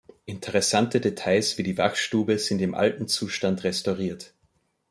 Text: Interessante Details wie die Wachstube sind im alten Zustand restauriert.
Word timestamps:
Interessante 0.25 0.99
Details 0.99 1.59
wie 1.59 1.61
die 1.61 1.77
Wachstube 1.77 2.39
sind 2.39 2.59
im 2.59 2.73
alten 2.73 3.07
Zustand 3.07 3.63
restauriert. 3.63 4.33